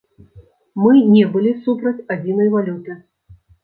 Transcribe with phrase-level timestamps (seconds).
[0.85, 3.01] Мы не былі супраць адзінай валюты.